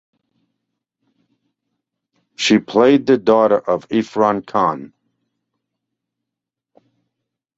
She 2.35 2.57
played 2.57 3.05
the 3.05 3.11
role 3.11 3.17
of 3.19 3.25
daughter 3.25 3.59
of 3.59 3.87
Irfan 3.89 4.47
Khan. 4.47 4.93